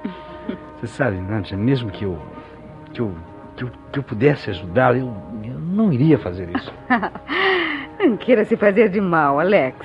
Você 0.79 0.87
sabe, 0.87 1.17
Nádia, 1.17 1.57
mesmo 1.57 1.89
que 1.89 2.03
eu, 2.03 2.19
que 2.93 3.01
eu, 3.01 3.15
que 3.55 3.63
eu, 3.63 3.71
que 3.93 3.99
eu 3.99 4.03
pudesse 4.03 4.49
ajudá-la, 4.49 4.97
eu, 4.97 5.05
eu 5.05 5.30
não 5.71 5.91
iria 5.91 6.17
fazer 6.19 6.49
isso. 6.55 6.73
Não 7.99 8.17
queira 8.17 8.43
se 8.45 8.57
fazer 8.57 8.89
de 8.89 8.99
mal, 8.99 9.39
Alex. 9.39 9.77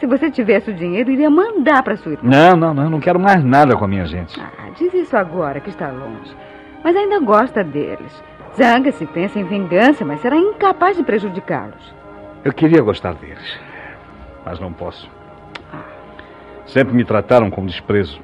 Se 0.00 0.06
você 0.06 0.28
tivesse 0.28 0.70
o 0.70 0.74
dinheiro, 0.74 1.10
iria 1.10 1.30
mandar 1.30 1.84
para 1.84 1.96
sua 1.96 2.12
irmã. 2.12 2.28
Não, 2.28 2.56
não, 2.56 2.74
não, 2.74 2.82
eu 2.82 2.90
não 2.90 2.98
quero 2.98 3.20
mais 3.20 3.44
nada 3.44 3.76
com 3.76 3.84
a 3.84 3.88
minha 3.88 4.04
gente. 4.06 4.40
Ah, 4.40 4.70
diz 4.76 4.92
isso 4.92 5.16
agora 5.16 5.60
que 5.60 5.70
está 5.70 5.88
longe. 5.90 6.34
Mas 6.82 6.96
ainda 6.96 7.20
gosta 7.20 7.62
deles. 7.62 8.22
Zanga-se, 8.56 9.06
pensa 9.06 9.38
em 9.38 9.44
vingança, 9.44 10.04
mas 10.04 10.20
será 10.20 10.36
incapaz 10.36 10.96
de 10.96 11.04
prejudicá-los. 11.04 11.94
Eu 12.44 12.52
queria 12.52 12.82
gostar 12.82 13.14
deles, 13.14 13.58
mas 14.44 14.58
não 14.58 14.72
posso. 14.72 15.08
Sempre 16.66 16.94
me 16.94 17.04
trataram 17.04 17.50
com 17.50 17.64
desprezo. 17.64 18.20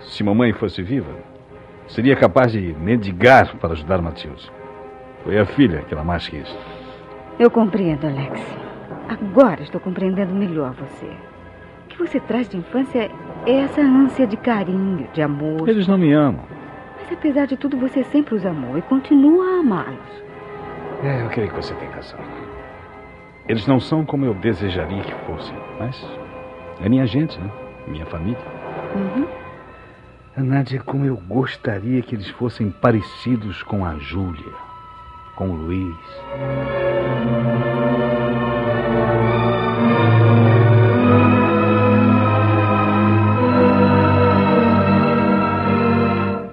Se 0.00 0.22
mamãe 0.22 0.52
fosse 0.52 0.80
viva, 0.80 1.12
seria 1.88 2.14
capaz 2.16 2.52
de 2.52 2.74
mendigar 2.78 3.56
para 3.56 3.72
ajudar 3.72 4.00
Matheus. 4.00 4.50
Foi 5.24 5.38
a 5.38 5.46
filha 5.46 5.82
que 5.82 5.94
ela 5.94 6.04
mais 6.04 6.28
quis. 6.28 6.48
Eu 7.38 7.50
compreendo, 7.50 8.06
Alex. 8.06 8.40
Agora 9.08 9.62
estou 9.62 9.80
compreendendo 9.80 10.34
melhor 10.34 10.72
você. 10.72 11.06
O 11.84 11.88
que 11.88 11.98
você 11.98 12.20
traz 12.20 12.48
de 12.48 12.56
infância 12.56 13.10
é 13.46 13.52
essa 13.52 13.80
ânsia 13.80 14.26
de 14.26 14.36
carinho, 14.36 15.08
de 15.12 15.22
amor. 15.22 15.68
Eles 15.68 15.86
não 15.86 15.98
me 15.98 16.12
amam. 16.12 16.44
Mas 16.96 17.12
apesar 17.12 17.46
de 17.46 17.56
tudo, 17.56 17.76
você 17.76 18.02
sempre 18.04 18.34
os 18.34 18.46
amou 18.46 18.78
e 18.78 18.82
continua 18.82 19.56
a 19.56 19.60
amá-los. 19.60 20.22
É, 21.02 21.22
eu 21.22 21.28
creio 21.30 21.50
que 21.50 21.56
você 21.56 21.74
tem 21.74 21.88
razão. 21.88 22.18
Eles 23.48 23.66
não 23.66 23.80
são 23.80 24.04
como 24.04 24.24
eu 24.24 24.34
desejaria 24.34 25.02
que 25.02 25.14
fossem, 25.26 25.56
mas 25.78 26.06
é 26.80 26.88
minha 26.88 27.06
gente, 27.06 27.38
né? 27.40 27.50
Minha 27.88 28.06
família. 28.06 28.38
Uhum. 28.94 29.26
Nádia, 30.36 30.80
como 30.80 31.04
eu 31.04 31.16
gostaria 31.16 32.00
que 32.02 32.14
eles 32.14 32.28
fossem 32.30 32.70
parecidos 32.70 33.62
com 33.62 33.84
a 33.84 33.96
Júlia, 33.96 34.52
com 35.34 35.50
o 35.50 35.56
Luiz. 35.56 35.96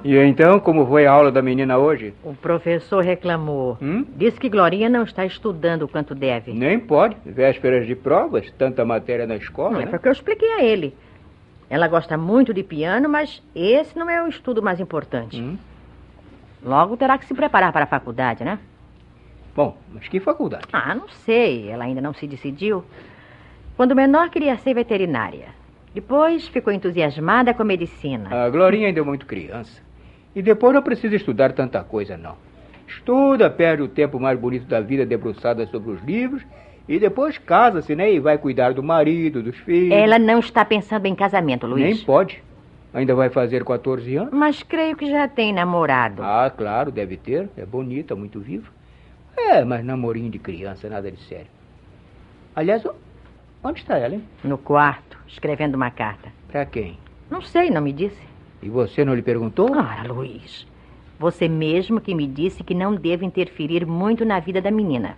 E 0.04 0.16
então, 0.26 0.60
como 0.60 0.88
foi 0.88 1.06
a 1.06 1.12
aula 1.12 1.32
da 1.32 1.42
menina 1.42 1.78
hoje? 1.78 2.14
O 2.24 2.34
professor 2.34 3.04
reclamou. 3.04 3.78
Hum? 3.82 4.06
Disse 4.16 4.40
que 4.40 4.50
Glorinha 4.50 4.90
não 4.90 5.04
está 5.04 5.24
estudando 5.26 5.84
o 5.84 5.88
quanto 5.88 6.16
deve. 6.16 6.52
Nem 6.52 6.80
pode. 6.80 7.16
Vésperas 7.26 7.86
de 7.86 7.96
provas, 7.96 8.50
tanta 8.58 8.84
matéria 8.84 9.28
na 9.28 9.36
escola, 9.36 9.72
Não, 9.74 9.82
é 9.82 9.86
né? 9.86 9.92
porque 9.92 10.08
eu 10.08 10.12
expliquei 10.12 10.52
a 10.54 10.64
ele. 10.64 10.96
Ela 11.70 11.88
gosta 11.88 12.18
muito 12.18 12.54
de 12.54 12.64
piano, 12.64 13.08
mas 13.08 13.44
esse 13.54 13.96
não 14.00 14.10
é 14.10 14.24
o 14.24 14.28
estudo 14.28 14.64
mais 14.64 14.80
importante. 14.80 15.40
Hum? 15.40 15.58
Logo 16.64 16.98
terá 16.98 17.18
que 17.18 17.26
se 17.26 17.34
preparar 17.34 17.72
para 17.72 17.84
a 17.84 17.88
faculdade, 17.88 18.44
né? 18.44 18.60
Bom, 19.56 19.78
mas 19.94 20.08
que 20.08 20.20
faculdade? 20.20 20.66
Ah, 20.72 20.94
não 20.94 21.08
sei. 21.10 21.70
Ela 21.70 21.86
ainda 21.86 22.02
não 22.02 22.14
se 22.14 22.28
decidiu. 22.28 22.84
Quando 23.76 23.96
menor, 23.96 24.30
queria 24.30 24.58
ser 24.58 24.74
veterinária. 24.74 25.48
Depois 25.94 26.48
ficou 26.48 26.72
entusiasmada 26.72 27.54
com 27.54 27.62
a 27.62 27.66
medicina. 27.66 28.46
A 28.46 28.50
Glorinha 28.50 28.88
ainda 28.88 29.00
é 29.00 29.04
muito 29.04 29.26
criança. 29.26 29.82
E 30.36 30.42
depois 30.42 30.74
não 30.74 30.82
precisa 30.82 31.16
estudar 31.16 31.54
tanta 31.54 31.84
coisa, 31.84 32.16
não. 32.16 32.36
Estuda, 32.88 33.50
perde 33.50 33.84
o 33.84 33.88
tempo 33.88 34.20
mais 34.20 34.40
bonito 34.40 34.66
da 34.66 34.82
vida 34.82 35.06
debruçada 35.06 35.66
sobre 35.68 35.92
os 35.92 36.04
livros 36.04 36.44
e 36.88 37.00
depois 37.00 37.38
casa-se, 37.38 37.96
né? 37.96 38.12
E 38.12 38.20
vai 38.20 38.38
cuidar 38.38 38.74
do 38.74 38.82
marido, 38.82 39.44
dos 39.44 39.56
filhos. 39.58 39.92
Ela 39.92 40.18
não 40.18 40.40
está 40.40 40.66
pensando 40.66 41.06
em 41.06 41.14
casamento, 41.14 41.68
Luiz. 41.68 41.84
Nem 41.84 41.98
pode. 41.98 42.42
Ainda 42.94 43.14
vai 43.14 43.30
fazer 43.30 43.64
14 43.64 44.16
anos? 44.16 44.34
Mas 44.34 44.64
creio 44.64 44.96
que 44.96 45.10
já 45.10 45.28
tem 45.28 45.54
namorado. 45.54 46.24
Ah, 46.24 46.52
claro, 46.56 46.92
deve 46.92 47.18
ter. 47.18 47.50
É 47.56 47.66
bonita, 47.66 48.16
muito 48.16 48.40
viva. 48.40 48.68
É, 49.38 49.64
mas 49.64 49.86
namorinho 49.86 50.30
de 50.30 50.40
criança, 50.40 50.90
nada 50.90 51.12
de 51.12 51.22
sério. 51.24 51.48
Aliás, 52.56 52.84
onde 53.64 53.80
está 53.80 53.98
ela, 53.98 54.16
hein? 54.16 54.24
No 54.44 54.58
quarto, 54.58 55.18
escrevendo 55.28 55.76
uma 55.76 55.92
carta. 55.92 56.32
Pra 56.48 56.66
quem? 56.66 56.98
Não 57.30 57.42
sei, 57.42 57.70
não 57.70 57.82
me 57.82 57.94
disse. 57.94 58.22
E 58.62 58.70
você 58.70 59.06
não 59.06 59.14
lhe 59.14 59.22
perguntou? 59.22 59.72
Ora, 59.72 60.12
Luiz, 60.12 60.68
você 61.18 61.48
mesmo 61.48 62.02
que 62.02 62.16
me 62.16 62.28
disse 62.28 62.64
que 62.64 62.74
não 62.74 62.96
devo 62.96 63.24
interferir 63.24 63.86
muito 63.86 64.26
na 64.26 64.40
vida 64.40 64.62
da 64.62 64.72
menina. 64.72 65.16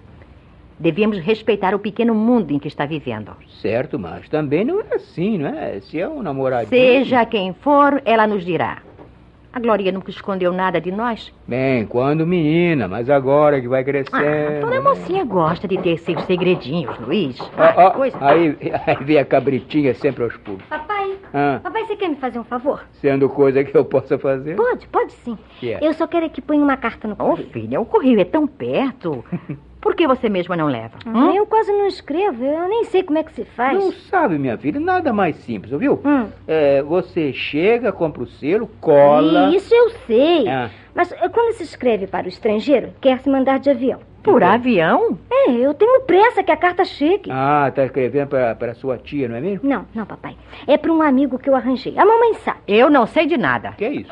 Devíamos 0.81 1.19
respeitar 1.19 1.75
o 1.75 1.79
pequeno 1.79 2.15
mundo 2.15 2.51
em 2.51 2.57
que 2.57 2.67
está 2.67 2.87
vivendo. 2.87 3.31
Certo, 3.61 3.99
mas 3.99 4.27
também 4.27 4.65
não 4.65 4.81
é 4.81 4.95
assim, 4.95 5.37
não 5.37 5.49
é? 5.49 5.79
Se 5.79 5.99
é 5.99 6.09
um 6.09 6.23
namoradinho... 6.23 6.69
Seja 6.69 7.23
quem 7.23 7.53
for, 7.53 8.01
ela 8.03 8.25
nos 8.25 8.43
dirá. 8.43 8.79
A 9.53 9.59
Gloria 9.59 9.91
nunca 9.91 10.09
escondeu 10.09 10.51
nada 10.51 10.81
de 10.81 10.91
nós. 10.91 11.31
Bem, 11.47 11.85
quando 11.85 12.25
menina, 12.25 12.87
mas 12.87 13.09
agora 13.11 13.61
que 13.61 13.67
vai 13.67 13.83
crescendo... 13.83 14.17
Ah, 14.17 14.61
toda 14.61 14.81
mocinha 14.81 15.23
gosta 15.23 15.67
de 15.67 15.77
ter 15.77 15.97
seus 15.99 16.23
segredinhos, 16.23 16.97
Luiz. 16.99 17.37
Ah, 17.57 17.91
que 17.91 17.97
coisa. 17.97 18.17
aí, 18.21 18.57
aí 18.87 19.03
vem 19.03 19.17
a 19.19 19.25
cabritinha 19.25 19.93
sempre 19.93 20.23
aos 20.23 20.35
pulos. 20.37 20.63
Papai, 20.69 21.15
Ah, 21.33 21.59
papai, 21.61 21.85
você 21.85 21.95
quer 21.95 22.07
me 22.09 22.15
fazer 22.15 22.39
um 22.39 22.43
favor? 22.45 22.85
sendo 22.93 23.29
coisa 23.29 23.63
que 23.63 23.75
eu 23.77 23.85
possa 23.85 24.17
fazer. 24.17 24.55
Pode, 24.55 24.87
pode 24.87 25.11
sim. 25.11 25.37
Que 25.59 25.73
é? 25.73 25.79
Eu 25.81 25.93
só 25.93 26.07
quero 26.07 26.25
é 26.25 26.29
que 26.29 26.41
ponha 26.41 26.63
uma 26.63 26.77
carta 26.77 27.07
no 27.07 27.13
Ô, 27.15 27.17
correio. 27.17 27.49
filha, 27.49 27.79
o 27.81 27.85
correio 27.85 28.19
é 28.19 28.25
tão 28.25 28.47
perto. 28.47 29.23
Por 29.81 29.95
que 29.95 30.07
você 30.07 30.29
mesma 30.29 30.55
não 30.55 30.67
leva? 30.67 30.99
Ah, 31.05 31.09
hum? 31.09 31.35
Eu 31.35 31.47
quase 31.47 31.71
não 31.71 31.87
escrevo, 31.87 32.45
eu 32.45 32.69
nem 32.69 32.83
sei 32.85 33.01
como 33.01 33.17
é 33.17 33.23
que 33.23 33.33
se 33.33 33.43
faz. 33.43 33.77
Não 33.77 33.91
sabe, 33.91 34.37
minha 34.37 34.55
filha, 34.57 34.79
nada 34.79 35.11
mais 35.11 35.35
simples, 35.37 35.73
ouviu? 35.73 35.99
Hum. 36.05 36.27
É, 36.47 36.83
você 36.83 37.33
chega, 37.33 37.91
compra 37.91 38.21
o 38.21 38.27
selo, 38.27 38.69
cola... 38.79 39.49
Isso 39.55 39.73
eu 39.73 39.89
sei. 40.05 40.47
Ah. 40.47 40.69
Mas 40.93 41.11
eh, 41.11 41.29
quando 41.29 41.53
se 41.53 41.63
escreve 41.63 42.05
para 42.05 42.25
o 42.27 42.29
estrangeiro, 42.29 42.93
quer 43.01 43.19
se 43.19 43.29
mandar 43.29 43.59
de 43.59 43.71
avião. 43.71 43.99
Por 44.21 44.43
avião? 44.43 45.17
É, 45.31 45.51
eu 45.51 45.73
tenho 45.73 46.01
pressa 46.01 46.43
que 46.43 46.51
a 46.51 46.57
carta 46.57 46.85
chegue. 46.85 47.31
Ah, 47.31 47.71
tá 47.73 47.85
escrevendo 47.85 48.27
para 48.27 48.53
para 48.55 48.75
sua 48.75 48.97
tia, 48.99 49.27
não 49.27 49.35
é 49.35 49.41
mesmo? 49.41 49.67
Não, 49.67 49.85
não, 49.95 50.05
papai. 50.05 50.37
É 50.67 50.77
para 50.77 50.91
um 50.91 51.01
amigo 51.01 51.39
que 51.39 51.49
eu 51.49 51.55
arranjei. 51.55 51.97
A 51.97 52.05
mamãe 52.05 52.35
sabe. 52.35 52.59
Eu 52.67 52.87
não 52.89 53.07
sei 53.07 53.25
de 53.25 53.35
nada. 53.35 53.71
Que 53.71 53.85
é 53.85 53.93
isso? 53.93 54.11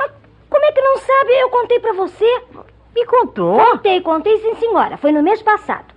Como 0.49 0.65
é 0.65 0.71
que 0.71 0.81
não 0.81 0.97
sabe? 0.97 1.31
Eu 1.39 1.49
contei 1.49 1.79
para 1.79 1.93
você. 1.93 2.41
Me 2.95 3.05
contou? 3.05 3.57
Contei, 3.57 4.01
contei 4.01 4.37
sim, 4.37 4.55
senhora. 4.55 4.97
Foi 4.97 5.11
no 5.11 5.23
mês 5.23 5.41
passado. 5.41 5.93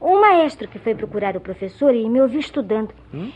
Um 0.00 0.20
maestro 0.20 0.68
que 0.68 0.78
foi 0.78 0.94
procurar 0.94 1.36
o 1.36 1.40
professor 1.40 1.94
e 1.94 2.08
me 2.08 2.20
ouviu 2.20 2.40
estudando. 2.40 2.90
Hum? 3.12 3.30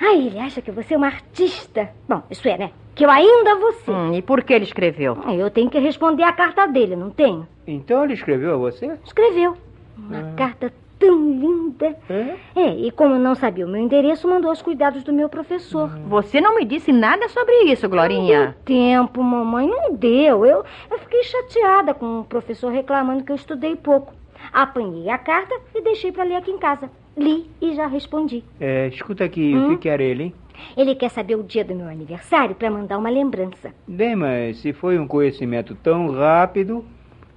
Ai, 0.00 0.26
ele 0.26 0.38
acha 0.38 0.62
que 0.62 0.70
você 0.70 0.94
é 0.94 0.96
uma 0.96 1.06
artista. 1.06 1.90
Bom, 2.08 2.22
isso 2.30 2.46
é, 2.48 2.56
né? 2.56 2.70
Que 2.94 3.04
eu 3.04 3.10
ainda 3.10 3.56
vou 3.56 3.72
ser. 3.72 3.90
Hum, 3.90 4.14
e 4.14 4.22
por 4.22 4.42
que 4.42 4.52
ele 4.52 4.64
escreveu? 4.64 5.16
Eu 5.28 5.50
tenho 5.50 5.70
que 5.70 5.78
responder 5.78 6.22
a 6.22 6.32
carta 6.32 6.66
dele, 6.66 6.96
não 6.96 7.10
tenho? 7.10 7.46
Então 7.66 8.04
ele 8.04 8.14
escreveu 8.14 8.54
a 8.54 8.56
você? 8.56 8.98
Escreveu. 9.04 9.56
Uma 9.98 10.32
carta 10.36 10.72
tão 11.00 11.16
linda. 11.32 11.96
É? 12.08 12.36
É, 12.54 12.74
e 12.76 12.90
como 12.92 13.16
não 13.18 13.34
sabia 13.34 13.66
o 13.66 13.68
meu 13.68 13.80
endereço, 13.82 14.28
mandou 14.28 14.50
aos 14.50 14.62
cuidados 14.62 15.02
do 15.02 15.12
meu 15.12 15.28
professor. 15.28 15.88
Você 16.06 16.40
não 16.40 16.54
me 16.56 16.64
disse 16.64 16.92
nada 16.92 17.28
sobre 17.28 17.52
isso, 17.64 17.88
Glorinha. 17.88 18.54
Tempo, 18.64 19.22
mamãe, 19.22 19.66
não 19.66 19.94
deu. 19.94 20.44
Eu, 20.46 20.62
eu 20.90 20.98
fiquei 20.98 21.22
chateada 21.24 21.94
com 21.94 22.20
o 22.20 22.24
professor 22.24 22.70
reclamando 22.70 23.24
que 23.24 23.32
eu 23.32 23.36
estudei 23.36 23.74
pouco. 23.74 24.12
Apanhei 24.52 25.08
a 25.10 25.18
carta 25.18 25.54
e 25.74 25.82
deixei 25.82 26.12
para 26.12 26.24
ler 26.24 26.36
aqui 26.36 26.50
em 26.50 26.58
casa. 26.58 26.90
Li 27.16 27.50
e 27.60 27.74
já 27.74 27.86
respondi. 27.86 28.44
É, 28.60 28.86
escuta 28.88 29.24
aqui, 29.24 29.54
Hum? 29.54 29.66
o 29.66 29.68
que 29.70 29.76
que 29.78 29.88
era 29.88 30.02
ele, 30.02 30.22
hein? 30.24 30.34
Ele 30.76 30.94
quer 30.94 31.08
saber 31.08 31.36
o 31.36 31.42
dia 31.42 31.64
do 31.64 31.74
meu 31.74 31.88
aniversário 31.88 32.54
para 32.54 32.70
mandar 32.70 32.98
uma 32.98 33.08
lembrança. 33.08 33.72
Bem, 33.88 34.14
mas 34.14 34.58
se 34.58 34.72
foi 34.74 34.98
um 34.98 35.06
conhecimento 35.06 35.74
tão 35.82 36.10
rápido, 36.10 36.84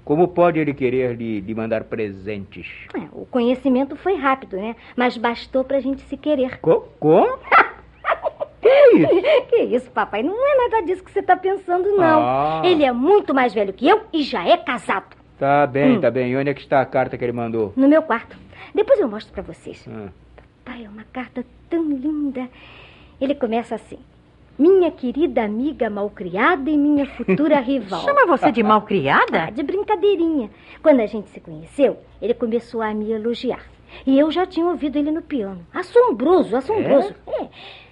como 0.06 0.28
pode 0.28 0.60
ele 0.60 0.74
querer 0.74 1.16
lhe, 1.16 1.40
lhe 1.42 1.56
mandar 1.56 1.84
presentes? 1.86 2.68
É, 2.96 3.00
o 3.12 3.26
conhecimento 3.26 3.96
foi 3.96 4.16
rápido, 4.16 4.58
né? 4.58 4.76
Mas 4.96 5.18
bastou 5.18 5.64
pra 5.64 5.80
gente 5.80 6.02
se 6.04 6.18
querer. 6.18 6.60
Co 6.60 6.88
como? 7.00 7.38
Que 8.62 8.98
isso? 8.98 9.46
que 9.50 9.56
isso, 9.76 9.92
papai? 9.92 10.24
Não 10.24 10.34
é 10.34 10.70
nada 10.70 10.86
disso 10.86 11.04
que 11.04 11.12
você 11.12 11.20
está 11.20 11.36
pensando, 11.36 11.98
não. 11.98 12.22
Ah. 12.24 12.62
Ele 12.64 12.84
é 12.86 12.92
muito 12.94 13.34
mais 13.34 13.54
velho 13.54 13.74
que 13.74 13.88
eu 13.88 14.04
e 14.14 14.24
já 14.24 14.48
é 14.48 14.56
casado. 14.56 15.16
Tá 15.38 15.68
bem, 15.68 15.98
Hum. 15.98 16.02
tá 16.02 16.10
bem. 16.10 16.32
E 16.32 16.38
onde 16.38 16.50
é 16.50 16.54
que 16.54 16.62
está 16.62 16.80
a 16.80 16.86
carta 16.86 17.18
que 17.18 17.26
ele 17.26 17.34
mandou? 17.34 17.74
No 17.76 17.90
meu 17.90 18.02
quarto. 18.02 18.38
Depois 18.74 18.98
eu 19.00 19.08
mostro 19.10 19.34
pra 19.34 19.44
vocês. 19.44 19.86
Ah. 19.92 20.08
Papai, 20.64 20.86
é 20.86 20.90
uma 20.90 21.04
carta 21.12 21.46
tão 21.70 21.84
linda. 21.90 22.48
Ele 23.20 23.36
começa 23.36 23.76
assim. 23.76 24.00
Minha 24.58 24.92
querida 24.92 25.44
amiga 25.44 25.90
malcriada 25.90 26.70
e 26.70 26.78
minha 26.78 27.06
futura 27.08 27.60
rival. 27.62 28.02
Chama 28.02 28.26
você 28.28 28.52
de 28.52 28.62
malcriada? 28.62 29.46
Ah, 29.46 29.50
de 29.50 29.64
brincadeirinha. 29.64 30.50
Quando 30.82 31.00
a 31.00 31.06
gente 31.08 31.30
se 31.30 31.40
conheceu, 31.40 31.98
ele 32.22 32.34
começou 32.34 32.82
a 32.82 32.94
me 32.94 33.12
elogiar. 33.12 33.66
E 34.06 34.18
eu 34.18 34.32
já 34.32 34.46
tinha 34.46 34.66
ouvido 34.66 34.98
ele 34.98 35.12
no 35.12 35.22
piano. 35.22 35.66
Assombroso, 35.74 36.56
assombroso. 36.56 37.14
É? 37.28 37.48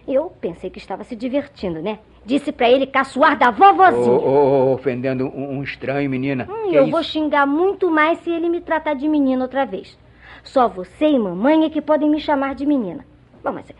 Eu 0.07 0.31
pensei 0.41 0.69
que 0.69 0.79
estava 0.79 1.03
se 1.03 1.15
divertindo, 1.15 1.81
né? 1.81 1.99
Disse 2.25 2.51
pra 2.51 2.69
ele 2.69 2.85
caçoar 2.85 3.37
da 3.37 3.49
vovozinha. 3.51 4.11
ô, 4.11 4.69
ô, 4.69 4.73
ofendendo 4.73 5.25
um, 5.27 5.57
um 5.57 5.63
estranho, 5.63 6.09
menina. 6.09 6.47
Hum, 6.49 6.71
eu 6.71 6.83
isso? 6.83 6.91
vou 6.91 7.03
xingar 7.03 7.45
muito 7.47 7.89
mais 7.89 8.19
se 8.19 8.29
ele 8.29 8.49
me 8.49 8.61
tratar 8.61 8.93
de 8.93 9.07
menina 9.07 9.43
outra 9.43 9.65
vez. 9.65 9.97
Só 10.43 10.67
você 10.67 11.05
e 11.07 11.19
mamãe 11.19 11.65
é 11.65 11.69
que 11.69 11.81
podem 11.81 12.09
me 12.09 12.19
chamar 12.19 12.55
de 12.55 12.65
menina. 12.65 13.05
Bom, 13.43 13.51
mas 13.51 13.71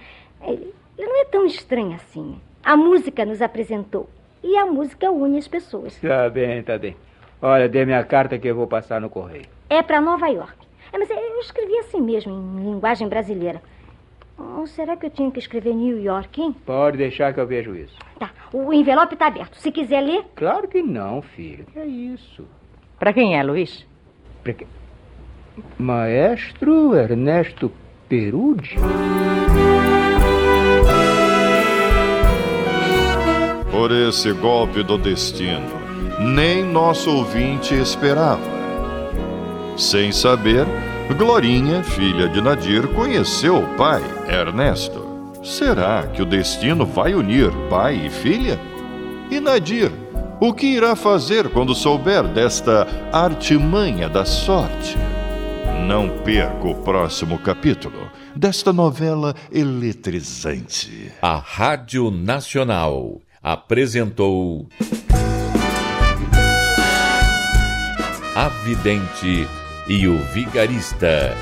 ele, 0.43 0.73
ele 0.97 1.07
não 1.07 1.21
é 1.21 1.25
tão 1.25 1.45
estranho 1.45 1.93
assim. 1.93 2.39
A 2.63 2.77
música 2.77 3.25
nos 3.25 3.41
apresentou. 3.41 4.10
E 4.44 4.58
a 4.58 4.65
música 4.65 5.12
une 5.12 5.38
as 5.38 5.48
pessoas. 5.48 5.96
Tá 6.00 6.30
bem, 6.30 6.63
tá 6.63 6.77
bem. 6.77 6.96
Olha, 7.41 7.68
dê 7.68 7.86
minha 7.86 8.03
carta 8.03 8.38
que 8.38 8.48
eu 8.48 8.56
vou 8.56 8.68
passar 8.68 9.01
no 9.01 9.10
correio. 9.10 9.46
É 9.70 9.82
pra 9.82 10.00
Nova 10.01 10.27
York. 10.27 10.53
É, 10.94 10.98
mas 10.98 11.10
eu 11.10 11.39
escrevi 11.39 11.77
assim 11.80 12.01
mesmo, 12.01 12.34
em 12.34 12.63
linguagem 12.72 13.08
brasileira. 13.08 13.62
Ou 14.38 14.65
será 14.68 14.96
que 14.98 15.06
eu 15.06 15.10
tinha 15.10 15.32
que 15.32 15.39
escrever 15.39 15.74
New 15.74 16.01
York, 16.01 16.41
hein? 16.41 16.56
Pode 16.65 16.98
deixar 16.98 17.34
que 17.34 17.39
eu 17.39 17.48
vejo 17.48 17.75
isso. 17.75 17.96
Tá, 18.20 18.32
o 18.51 18.74
envelope 18.74 19.15
tá 19.15 19.27
aberto. 19.27 19.56
Se 19.58 19.72
quiser 19.72 20.01
ler, 20.01 20.24
Claro 20.36 20.68
que 20.68 20.82
não, 20.82 21.22
filho. 21.22 21.65
Que 21.72 21.80
é 21.80 21.86
isso? 21.86 22.46
Pra 23.00 23.13
quem 23.13 23.38
é, 23.38 23.44
Luiz? 23.44 23.86
Pra 24.44 24.53
quê? 24.53 24.65
Maestro 25.77 26.96
Ernesto 26.96 27.72
Perude? 28.10 28.75
Por 33.81 33.91
esse 33.91 34.31
golpe 34.31 34.83
do 34.83 34.95
destino, 34.95 35.67
nem 36.19 36.63
nosso 36.63 37.09
ouvinte 37.09 37.73
esperava. 37.73 38.39
Sem 39.75 40.11
saber, 40.11 40.67
Glorinha, 41.17 41.83
filha 41.83 42.29
de 42.29 42.41
Nadir, 42.41 42.88
conheceu 42.89 43.57
o 43.57 43.67
pai, 43.77 44.03
Ernesto. 44.29 45.03
Será 45.43 46.05
que 46.05 46.21
o 46.21 46.27
destino 46.27 46.85
vai 46.85 47.15
unir 47.15 47.50
pai 47.71 48.05
e 48.05 48.09
filha? 48.11 48.59
E 49.31 49.39
Nadir, 49.39 49.91
o 50.39 50.53
que 50.53 50.67
irá 50.67 50.95
fazer 50.95 51.50
quando 51.50 51.73
souber 51.73 52.27
desta 52.27 52.88
artimanha 53.11 54.07
da 54.07 54.25
sorte? 54.25 54.95
Não 55.88 56.07
perca 56.19 56.67
o 56.67 56.75
próximo 56.83 57.39
capítulo 57.39 58.11
desta 58.35 58.71
novela 58.71 59.35
eletrizante. 59.51 61.11
A 61.19 61.35
Rádio 61.35 62.11
Nacional 62.11 63.19
apresentou 63.41 64.67
A 68.36 68.48
Vidente 68.63 69.48
e 69.88 70.07
o 70.07 70.17
Vigarista. 70.25 71.36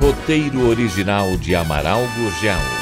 Roteiro 0.00 0.68
original 0.68 1.36
de 1.38 1.54
Amaral 1.54 2.00
Gurgel. 2.16 2.81